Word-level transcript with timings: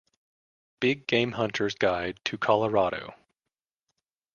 Big 0.79 1.05
Game 1.05 1.33
Hunters 1.33 1.75
Guide 1.75 2.19
to 2.25 2.35
Colorado. 2.35 3.13